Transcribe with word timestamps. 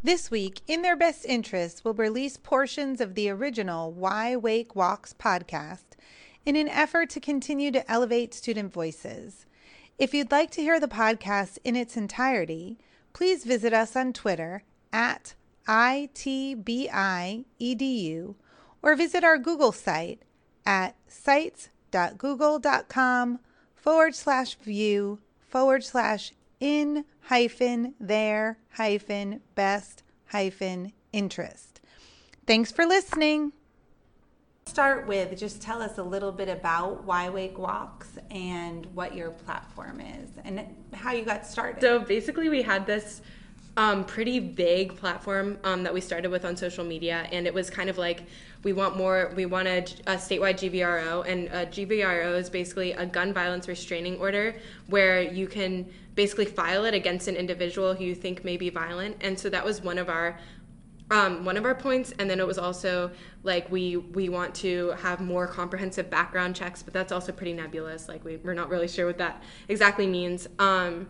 This 0.00 0.30
week, 0.30 0.60
In 0.68 0.82
Their 0.82 0.94
Best 0.94 1.24
Interests 1.24 1.84
will 1.84 1.92
release 1.92 2.36
portions 2.36 3.00
of 3.00 3.16
the 3.16 3.28
original 3.30 3.90
Why 3.90 4.36
Wake 4.36 4.76
Walks 4.76 5.12
podcast 5.12 5.96
in 6.46 6.54
an 6.54 6.68
effort 6.68 7.10
to 7.10 7.18
continue 7.18 7.72
to 7.72 7.90
elevate 7.90 8.32
student 8.32 8.72
voices. 8.72 9.44
If 9.98 10.14
you'd 10.14 10.30
like 10.30 10.52
to 10.52 10.62
hear 10.62 10.78
the 10.78 10.86
podcast 10.86 11.58
in 11.64 11.74
its 11.74 11.96
entirety, 11.96 12.78
please 13.12 13.44
visit 13.44 13.72
us 13.72 13.96
on 13.96 14.12
Twitter 14.12 14.62
at 14.92 15.34
ITBIEDU 15.66 16.64
or 18.80 18.94
visit 18.94 19.24
our 19.24 19.36
Google 19.36 19.72
site 19.72 20.22
at 20.64 20.94
sites.google.com 21.08 23.40
forward 23.74 24.14
slash 24.14 24.54
view 24.54 25.18
forward 25.40 25.82
slash 25.82 26.30
in 26.60 27.04
hyphen 27.20 27.94
their 28.00 28.58
hyphen 28.70 29.40
best 29.54 30.02
hyphen 30.26 30.92
interest. 31.12 31.80
Thanks 32.46 32.72
for 32.72 32.86
listening. 32.86 33.52
Start 34.66 35.06
with 35.06 35.38
just 35.38 35.62
tell 35.62 35.80
us 35.80 35.96
a 35.96 36.02
little 36.02 36.30
bit 36.30 36.48
about 36.48 37.04
Why 37.04 37.30
Wake 37.30 37.58
Walks 37.58 38.18
and 38.30 38.86
what 38.94 39.14
your 39.14 39.30
platform 39.30 40.00
is 40.00 40.30
and 40.44 40.66
how 40.92 41.12
you 41.12 41.24
got 41.24 41.46
started. 41.46 41.80
So 41.80 42.00
basically, 42.00 42.50
we 42.50 42.62
had 42.62 42.86
this 42.86 43.22
um, 43.78 44.04
pretty 44.04 44.40
vague 44.40 44.96
platform 44.96 45.56
um, 45.62 45.84
that 45.84 45.94
we 45.94 46.00
started 46.00 46.32
with 46.32 46.44
on 46.44 46.56
social 46.56 46.84
media, 46.84 47.28
and 47.30 47.46
it 47.46 47.54
was 47.54 47.70
kind 47.70 47.88
of 47.88 47.96
like 47.96 48.24
we 48.64 48.72
want 48.72 48.96
more. 48.96 49.32
We 49.36 49.46
wanted 49.46 50.02
a 50.08 50.16
statewide 50.16 50.54
GVRO, 50.54 51.24
and 51.26 51.46
a 51.46 51.64
GVRO 51.64 52.36
is 52.36 52.50
basically 52.50 52.92
a 52.92 53.06
gun 53.06 53.32
violence 53.32 53.68
restraining 53.68 54.18
order 54.18 54.56
where 54.88 55.22
you 55.22 55.46
can 55.46 55.88
basically 56.16 56.44
file 56.44 56.84
it 56.86 56.92
against 56.92 57.28
an 57.28 57.36
individual 57.36 57.94
who 57.94 58.02
you 58.02 58.16
think 58.16 58.44
may 58.44 58.56
be 58.56 58.68
violent. 58.68 59.16
And 59.20 59.38
so 59.38 59.48
that 59.48 59.64
was 59.64 59.80
one 59.80 59.96
of 59.96 60.08
our 60.08 60.40
um, 61.12 61.44
one 61.44 61.56
of 61.56 61.64
our 61.64 61.74
points 61.74 62.12
and 62.18 62.28
then 62.28 62.38
it 62.38 62.46
was 62.46 62.58
also 62.58 63.10
like 63.42 63.70
we 63.70 63.96
we 63.96 64.28
want 64.28 64.54
to 64.56 64.90
have 65.00 65.20
more 65.20 65.46
comprehensive 65.46 66.10
background 66.10 66.54
checks 66.54 66.82
but 66.82 66.92
that's 66.92 67.12
also 67.12 67.32
pretty 67.32 67.54
nebulous 67.54 68.10
like 68.10 68.22
we, 68.26 68.36
we're 68.36 68.52
not 68.52 68.68
really 68.68 68.88
sure 68.88 69.06
what 69.06 69.16
that 69.16 69.42
exactly 69.68 70.06
means 70.06 70.48
um, 70.58 71.08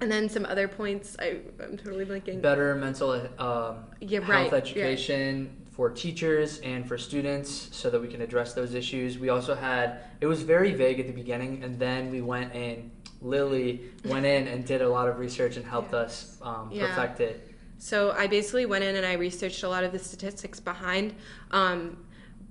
and 0.00 0.10
then 0.10 0.28
some 0.28 0.46
other 0.46 0.66
points 0.66 1.16
I, 1.18 1.38
i'm 1.62 1.76
totally 1.76 2.04
blanking. 2.04 2.40
Better 2.40 2.74
mental 2.74 3.12
um, 3.38 3.84
yeah, 4.00 4.20
health 4.20 4.52
right, 4.52 4.52
education 4.52 5.56
for 5.70 5.90
teachers 5.90 6.58
and 6.60 6.86
for 6.86 6.98
students 6.98 7.68
so 7.72 7.90
that 7.90 8.00
we 8.00 8.08
can 8.08 8.20
address 8.20 8.52
those 8.54 8.74
issues. 8.74 9.18
We 9.18 9.28
also 9.28 9.54
had 9.54 10.00
it 10.20 10.26
was 10.26 10.42
very 10.42 10.72
vague 10.72 11.00
at 11.00 11.06
the 11.06 11.12
beginning 11.12 11.62
and 11.62 11.78
then 11.78 12.10
we 12.10 12.20
went 12.22 12.54
and 12.54 12.90
lily 13.22 13.90
went 14.04 14.24
in 14.24 14.48
and 14.48 14.64
did 14.64 14.82
a 14.82 14.88
lot 14.88 15.08
of 15.08 15.18
research 15.18 15.56
and 15.56 15.66
helped 15.66 15.94
us 15.94 16.38
um, 16.42 16.70
Yeah. 16.72 16.94
perfect 16.94 17.20
it. 17.20 17.54
So 17.78 18.12
I 18.12 18.26
basically 18.26 18.66
went 18.66 18.84
in 18.84 18.96
and 18.96 19.06
I 19.06 19.14
researched 19.14 19.62
a 19.62 19.68
lot 19.68 19.84
of 19.84 19.92
the 19.92 19.98
statistics 19.98 20.60
behind 20.60 21.14
um, 21.50 21.96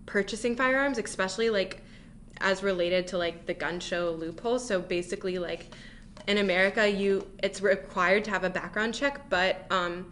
purchasing 0.05 0.55
firearms, 0.55 0.97
especially 0.97 1.49
like 1.49 1.83
as 2.41 2.63
related 2.63 3.05
to 3.07 3.17
like 3.17 3.45
the 3.45 3.53
gun 3.53 3.79
show 3.79 4.11
loophole. 4.11 4.59
So 4.59 4.79
basically, 4.81 5.37
like 5.37 5.71
in 6.29 6.37
America, 6.37 6.87
you 6.87 7.27
it's 7.41 7.59
required 7.59 8.23
to 8.25 8.29
have 8.29 8.43
a 8.43 8.49
background 8.51 8.93
check, 8.93 9.27
but 9.29 9.65
um, 9.71 10.11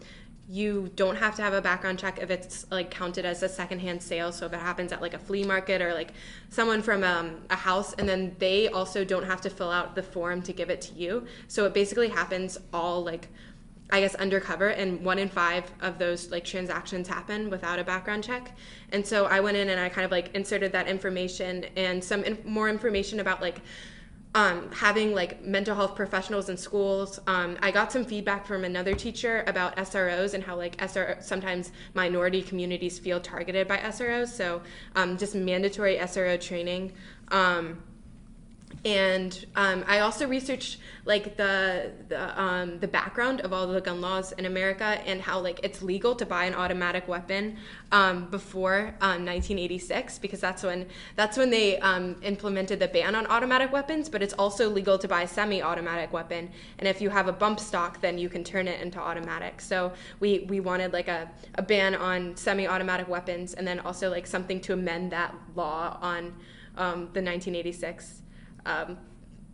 you 0.49 0.89
don't 0.95 1.15
have 1.15 1.35
to 1.35 1.43
have 1.43 1.53
a 1.53 1.61
background 1.61 1.99
check 1.99 2.17
if 2.19 2.31
it's 2.31 2.65
like 2.71 2.89
counted 2.89 3.23
as 3.23 3.43
a 3.43 3.49
secondhand 3.49 4.01
sale. 4.01 4.31
So 4.31 4.47
if 4.47 4.53
it 4.53 4.59
happens 4.59 4.91
at 4.91 4.99
like 4.99 5.13
a 5.13 5.19
flea 5.19 5.43
market 5.43 5.79
or 5.79 5.93
like 5.93 6.13
someone 6.49 6.81
from 6.81 7.03
um, 7.03 7.41
a 7.51 7.55
house, 7.55 7.93
and 7.93 8.09
then 8.09 8.35
they 8.39 8.67
also 8.67 9.05
don't 9.05 9.25
have 9.25 9.41
to 9.41 9.51
fill 9.51 9.69
out 9.69 9.93
the 9.93 10.01
form 10.01 10.41
to 10.41 10.53
give 10.53 10.71
it 10.71 10.81
to 10.81 10.93
you. 10.95 11.27
So 11.47 11.65
it 11.65 11.75
basically 11.75 12.09
happens 12.09 12.57
all 12.73 13.03
like 13.03 13.27
I 13.91 14.01
guess 14.01 14.15
undercover, 14.15 14.69
and 14.69 15.05
one 15.05 15.19
in 15.19 15.29
five 15.29 15.71
of 15.81 15.99
those 15.99 16.31
like 16.31 16.43
transactions 16.43 17.07
happen 17.07 17.51
without 17.51 17.77
a 17.77 17.83
background 17.83 18.23
check. 18.23 18.57
And 18.91 19.05
so 19.05 19.27
I 19.27 19.39
went 19.39 19.55
in 19.55 19.69
and 19.69 19.79
I 19.79 19.87
kind 19.87 20.03
of 20.03 20.09
like 20.09 20.33
inserted 20.33 20.71
that 20.71 20.87
information 20.87 21.67
and 21.75 22.03
some 22.03 22.25
more 22.43 22.69
information 22.69 23.19
about 23.19 23.39
like 23.39 23.61
um, 24.35 24.69
having 24.71 25.13
like 25.13 25.43
mental 25.43 25.75
health 25.75 25.95
professionals 25.95 26.49
in 26.49 26.57
schools. 26.57 27.19
Um, 27.27 27.57
I 27.61 27.71
got 27.71 27.91
some 27.91 28.05
feedback 28.05 28.45
from 28.45 28.63
another 28.63 28.93
teacher 28.93 29.43
about 29.47 29.75
SROs 29.77 30.33
and 30.33 30.43
how 30.43 30.55
like 30.55 30.77
SRO 30.77 31.21
sometimes 31.23 31.71
minority 31.93 32.41
communities 32.41 32.99
feel 32.99 33.19
targeted 33.19 33.67
by 33.67 33.77
SROs. 33.77 34.27
So 34.27 34.61
um, 34.95 35.17
just 35.17 35.33
mandatory 35.35 35.97
SRO 35.97 36.39
training. 36.39 36.93
Um, 38.87 38.93
and 38.93 39.45
um, 39.55 39.83
I 39.87 39.99
also 39.99 40.27
researched 40.27 40.79
like 41.05 41.37
the 41.37 41.91
the, 42.07 42.41
um, 42.41 42.79
the 42.79 42.87
background 42.87 43.41
of 43.41 43.53
all 43.53 43.67
the 43.67 43.81
gun 43.81 44.01
laws 44.01 44.31
in 44.33 44.45
America 44.45 44.99
and 45.05 45.21
how 45.21 45.39
like 45.39 45.59
it's 45.63 45.81
legal 45.81 46.15
to 46.15 46.25
buy 46.25 46.45
an 46.45 46.53
automatic 46.53 47.07
weapon 47.07 47.57
um, 47.91 48.29
before 48.29 48.95
um, 49.01 49.25
1986 49.25 50.19
because 50.19 50.39
that's 50.39 50.63
when 50.63 50.85
that's 51.15 51.37
when 51.37 51.49
they 51.49 51.79
um, 51.79 52.15
implemented 52.23 52.79
the 52.79 52.87
ban 52.87 53.15
on 53.15 53.25
automatic 53.27 53.71
weapons. 53.71 54.09
But 54.09 54.21
it's 54.21 54.33
also 54.33 54.69
legal 54.69 54.97
to 54.97 55.07
buy 55.07 55.23
a 55.23 55.27
semi-automatic 55.27 56.13
weapon, 56.13 56.49
and 56.79 56.87
if 56.87 57.01
you 57.01 57.09
have 57.09 57.27
a 57.27 57.33
bump 57.33 57.59
stock, 57.59 58.01
then 58.01 58.17
you 58.17 58.29
can 58.29 58.43
turn 58.43 58.67
it 58.67 58.81
into 58.81 58.99
automatic. 58.99 59.61
So 59.61 59.91
we 60.19 60.45
we 60.49 60.59
wanted 60.59 60.93
like 60.93 61.07
a, 61.07 61.29
a 61.55 61.61
ban 61.61 61.95
on 61.95 62.35
semi-automatic 62.35 63.07
weapons, 63.07 63.53
and 63.53 63.67
then 63.67 63.79
also 63.79 64.09
like 64.09 64.27
something 64.27 64.61
to 64.61 64.73
amend 64.73 65.11
that 65.11 65.33
law 65.55 65.97
on 66.01 66.33
um, 66.77 67.09
the 67.13 67.21
1986 67.21 68.21
um, 68.67 68.97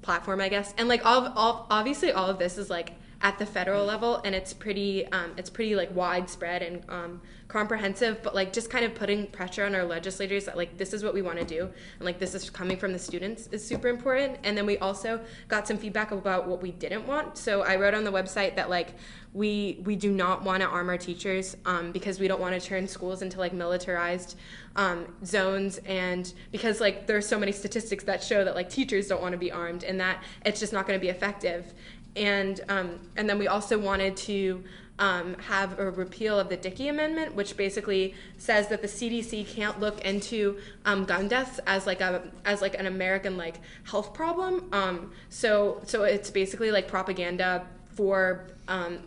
platform, 0.02 0.42
I 0.42 0.50
guess. 0.50 0.74
And 0.78 0.90
like 0.90 1.06
all, 1.06 1.32
all 1.36 1.68
obviously 1.70 2.12
all 2.12 2.30
of 2.30 2.40
this 2.40 2.58
is 2.58 2.70
like 2.70 2.92
at 3.24 3.40
the 3.40 3.46
federal 3.46 3.86
level, 3.86 4.22
and 4.26 4.36
it's 4.36 4.54
pretty 4.54 5.08
um, 5.08 5.32
it's 5.38 5.50
pretty 5.50 5.76
like 5.76 5.96
widespread 5.96 6.62
and 6.62 6.84
um, 6.90 7.22
comprehensive. 7.48 8.22
But 8.22 8.36
like 8.36 8.52
just 8.52 8.70
kind 8.70 8.84
of 8.84 8.94
putting 8.94 9.28
pressure 9.28 9.66
on 9.66 9.74
our 9.74 9.86
legislators 9.86 10.46
that 10.46 10.58
like 10.58 10.78
this 10.78 10.94
is 10.94 11.04
what 11.04 11.14
we 11.14 11.22
want 11.22 11.40
to 11.40 11.46
do, 11.46 11.62
and 11.62 12.06
like 12.06 12.20
this 12.20 12.36
is 12.36 12.50
coming 12.50 12.78
from 12.78 12.92
the 12.92 13.00
students 13.00 13.48
is 13.48 13.66
super 13.66 13.88
important. 13.88 14.38
And 14.44 14.58
then 14.58 14.66
we 14.66 14.78
also 14.80 15.22
got 15.48 15.68
some 15.68 15.78
feedback 15.78 16.12
about 16.12 16.48
what 16.48 16.62
we 16.62 16.72
didn't 16.72 17.08
want. 17.08 17.38
So 17.38 17.62
I 17.62 17.78
wrote 17.78 17.94
on 17.94 18.04
the 18.04 18.12
website 18.12 18.58
that 18.58 18.70
like 18.70 18.94
we 19.34 19.80
we 19.86 19.96
do 19.96 20.12
not 20.12 20.44
want 20.44 20.62
to 20.62 20.68
arm 20.68 20.90
our 20.90 20.98
teachers 20.98 21.56
um, 21.66 21.94
because 21.94 22.20
we 22.20 22.28
don't 22.28 22.42
want 22.42 22.60
to 22.60 22.68
turn 22.68 22.88
schools 22.88 23.22
into 23.22 23.40
like 23.40 23.54
militarized 23.54 24.38
um, 24.76 25.06
zones 25.26 25.80
and 25.86 26.34
because 26.52 26.82
like 26.82 27.08
there's 27.08 27.28
so 27.28 27.40
many 27.40 27.54
statistics 27.54 28.04
that 28.04 28.22
show 28.22 28.44
that 28.44 28.54
like 28.54 28.70
teachers 28.70 29.08
don't 29.08 29.22
want 29.22 29.32
to 29.32 29.38
be 29.38 29.52
armed 29.52 29.84
and 29.84 30.00
that 30.00 30.24
it's 30.46 30.60
just 30.60 30.74
not 30.74 30.86
going 30.86 31.00
to 31.00 31.02
be 31.02 31.10
effective 31.10 31.74
and 32.16 32.62
um, 32.70 33.00
and 33.16 33.30
then 33.30 33.40
we 33.40 33.48
also 33.48 33.78
wanted 33.78 34.16
to 34.18 34.64
um, 35.00 35.36
have 35.36 35.80
a 35.80 35.90
repeal 35.90 36.40
of 36.40 36.50
the 36.50 36.58
Dickey 36.58 36.88
Amendment, 36.88 37.36
which 37.36 37.58
basically 37.58 38.14
says 38.38 38.68
that 38.68 38.82
the 38.82 38.88
CDC 38.88 39.48
can't 39.48 39.80
look 39.80 40.02
into 40.02 40.60
um, 40.86 41.06
gun 41.06 41.28
deaths 41.28 41.60
as 41.66 41.88
like 41.88 42.02
a 42.02 42.32
as 42.46 42.62
like 42.62 42.78
an 42.80 42.86
American 42.86 43.36
like 43.38 43.60
health 43.86 44.14
problem. 44.14 44.70
Um, 44.72 45.12
so 45.30 45.82
so 45.86 46.04
it's 46.04 46.30
basically 46.30 46.72
like 46.72 46.88
propaganda 46.88 47.66
for 47.96 48.48
um, 48.68 49.00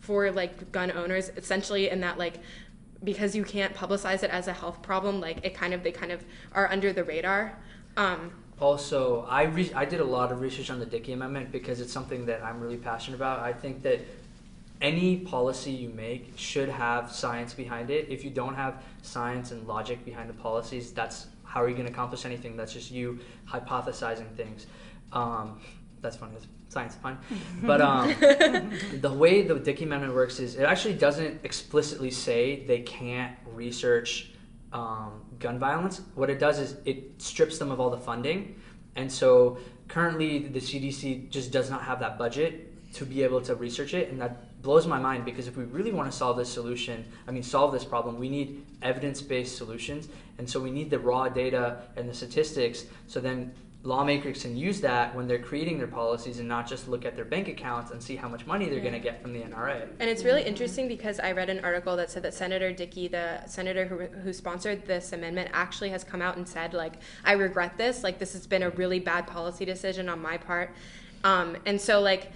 for 0.00 0.30
like 0.30 0.70
gun 0.72 0.92
owners, 0.92 1.30
essentially, 1.36 1.88
in 1.88 2.00
that 2.00 2.18
like 2.18 2.34
because 3.02 3.34
you 3.34 3.44
can't 3.44 3.74
publicize 3.74 4.22
it 4.22 4.30
as 4.30 4.48
a 4.48 4.52
health 4.52 4.82
problem, 4.82 5.20
like 5.20 5.44
it 5.44 5.54
kind 5.54 5.72
of 5.72 5.82
they 5.82 5.92
kind 5.92 6.12
of 6.12 6.22
are 6.52 6.70
under 6.70 6.92
the 6.92 7.04
radar. 7.04 7.58
Also, 8.58 9.26
I 9.28 9.44
re- 9.44 9.72
I 9.74 9.84
did 9.84 10.00
a 10.00 10.04
lot 10.04 10.32
of 10.32 10.40
research 10.40 10.70
on 10.70 10.78
the 10.78 10.86
Dickey 10.86 11.12
Amendment 11.12 11.52
because 11.52 11.80
it's 11.80 11.92
something 11.92 12.26
that 12.26 12.42
I'm 12.42 12.60
really 12.60 12.78
passionate 12.78 13.16
about. 13.16 13.40
I 13.40 13.52
think 13.52 13.82
that 13.82 14.00
any 14.80 15.18
policy 15.18 15.70
you 15.70 15.90
make 15.90 16.32
should 16.36 16.68
have 16.68 17.12
science 17.12 17.52
behind 17.54 17.90
it. 17.90 18.08
If 18.08 18.24
you 18.24 18.30
don't 18.30 18.54
have 18.54 18.82
science 19.02 19.50
and 19.50 19.66
logic 19.66 20.04
behind 20.04 20.28
the 20.30 20.34
policies, 20.34 20.92
that's 20.92 21.26
how 21.44 21.62
are 21.62 21.68
you 21.68 21.74
going 21.74 21.86
to 21.86 21.92
accomplish 21.92 22.24
anything? 22.24 22.56
That's 22.56 22.72
just 22.72 22.90
you 22.90 23.18
hypothesizing 23.48 24.30
things. 24.36 24.66
Um, 25.12 25.60
that's 26.00 26.16
funny. 26.16 26.32
That's 26.34 26.46
science, 26.68 26.94
is 26.94 27.00
fine. 27.00 27.18
But 27.62 27.80
um, 27.80 28.14
the 29.00 29.12
way 29.12 29.42
the 29.42 29.54
Dickey 29.54 29.84
Amendment 29.84 30.14
works 30.14 30.40
is 30.40 30.56
it 30.56 30.64
actually 30.64 30.94
doesn't 30.94 31.40
explicitly 31.44 32.10
say 32.10 32.64
they 32.66 32.80
can't 32.80 33.36
research 33.54 34.30
um, 34.72 35.22
gun 35.38 35.58
violence. 35.58 36.00
What 36.14 36.30
it 36.30 36.38
does 36.38 36.58
is 36.58 36.76
it 36.84 37.20
strips 37.20 37.58
them 37.58 37.70
of 37.70 37.80
all 37.80 37.90
the 37.90 37.98
funding, 37.98 38.60
and 38.94 39.10
so 39.10 39.58
currently 39.88 40.38
the 40.38 40.60
CDC 40.60 41.30
just 41.30 41.50
does 41.52 41.70
not 41.70 41.82
have 41.82 42.00
that 42.00 42.18
budget 42.18 42.72
to 42.94 43.04
be 43.04 43.22
able 43.22 43.40
to 43.42 43.54
research 43.54 43.94
it, 43.94 44.10
and 44.10 44.20
that 44.20 44.62
blows 44.62 44.86
my 44.86 44.98
mind 44.98 45.24
because 45.24 45.46
if 45.46 45.56
we 45.56 45.64
really 45.64 45.92
want 45.92 46.10
to 46.10 46.16
solve 46.16 46.36
this 46.36 46.48
solution, 46.48 47.04
I 47.28 47.30
mean 47.30 47.42
solve 47.42 47.72
this 47.72 47.84
problem, 47.84 48.18
we 48.18 48.28
need 48.28 48.64
evidence-based 48.82 49.56
solutions, 49.56 50.08
and 50.38 50.48
so 50.48 50.58
we 50.60 50.70
need 50.70 50.90
the 50.90 50.98
raw 50.98 51.28
data 51.28 51.82
and 51.96 52.08
the 52.08 52.14
statistics. 52.14 52.86
So 53.06 53.20
then 53.20 53.52
lawmakers 53.86 54.42
can 54.42 54.56
use 54.56 54.80
that 54.80 55.14
when 55.14 55.28
they're 55.28 55.38
creating 55.38 55.78
their 55.78 55.86
policies 55.86 56.40
and 56.40 56.48
not 56.48 56.68
just 56.68 56.88
look 56.88 57.04
at 57.04 57.14
their 57.14 57.24
bank 57.24 57.48
accounts 57.48 57.92
and 57.92 58.02
see 58.02 58.16
how 58.16 58.28
much 58.28 58.44
money 58.44 58.68
they're 58.68 58.80
going 58.80 58.92
to 58.92 58.98
get 58.98 59.22
from 59.22 59.32
the 59.32 59.40
NRA. 59.40 59.82
And 60.00 60.10
it's 60.10 60.24
really 60.24 60.42
interesting 60.42 60.88
because 60.88 61.20
I 61.20 61.32
read 61.32 61.48
an 61.48 61.64
article 61.64 61.96
that 61.96 62.10
said 62.10 62.24
that 62.24 62.34
Senator 62.34 62.72
Dickey, 62.72 63.06
the 63.08 63.46
senator 63.46 63.86
who, 63.86 63.98
who 64.20 64.32
sponsored 64.32 64.84
this 64.86 65.12
amendment, 65.12 65.50
actually 65.52 65.90
has 65.90 66.02
come 66.02 66.20
out 66.20 66.36
and 66.36 66.46
said, 66.46 66.74
like, 66.74 66.94
I 67.24 67.32
regret 67.32 67.78
this. 67.78 68.02
Like, 68.02 68.18
this 68.18 68.32
has 68.32 68.46
been 68.46 68.64
a 68.64 68.70
really 68.70 68.98
bad 68.98 69.26
policy 69.26 69.64
decision 69.64 70.08
on 70.08 70.20
my 70.20 70.36
part. 70.36 70.74
Um, 71.22 71.56
and 71.64 71.80
so, 71.80 72.00
like, 72.00 72.32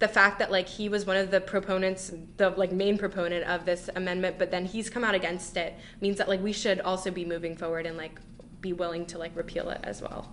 the 0.00 0.08
fact 0.08 0.38
that 0.38 0.50
like 0.50 0.66
he 0.66 0.88
was 0.88 1.04
one 1.04 1.18
of 1.18 1.30
the 1.30 1.42
proponents, 1.42 2.10
the 2.38 2.48
like 2.50 2.72
main 2.72 2.96
proponent 2.96 3.44
of 3.44 3.66
this 3.66 3.90
amendment, 3.96 4.38
but 4.38 4.50
then 4.50 4.64
he's 4.64 4.88
come 4.88 5.04
out 5.04 5.14
against 5.14 5.58
it 5.58 5.74
means 6.00 6.16
that 6.16 6.26
like 6.26 6.42
we 6.42 6.54
should 6.54 6.80
also 6.80 7.10
be 7.10 7.22
moving 7.22 7.54
forward 7.54 7.84
and 7.84 7.98
like 7.98 8.18
be 8.62 8.72
willing 8.72 9.04
to 9.04 9.18
like 9.18 9.36
repeal 9.36 9.68
it 9.68 9.80
as 9.84 10.00
well. 10.00 10.32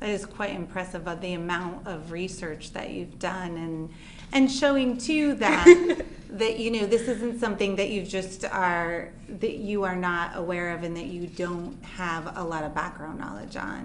That 0.00 0.10
is 0.10 0.26
quite 0.26 0.54
impressive 0.54 1.06
of 1.08 1.20
the 1.20 1.34
amount 1.34 1.86
of 1.86 2.12
research 2.12 2.72
that 2.72 2.90
you've 2.90 3.18
done 3.18 3.56
and 3.56 3.90
and 4.32 4.50
showing 4.50 4.98
too 4.98 5.34
that 5.34 6.02
that 6.30 6.58
you 6.58 6.70
know 6.70 6.86
this 6.86 7.02
isn't 7.02 7.38
something 7.38 7.76
that 7.76 7.90
you 7.90 8.02
just 8.02 8.44
are 8.44 9.10
that 9.28 9.56
you 9.56 9.84
are 9.84 9.96
not 9.96 10.36
aware 10.36 10.74
of 10.74 10.82
and 10.82 10.96
that 10.96 11.06
you 11.06 11.26
don't 11.26 11.82
have 11.84 12.36
a 12.36 12.42
lot 12.42 12.64
of 12.64 12.74
background 12.74 13.18
knowledge 13.18 13.56
on. 13.56 13.82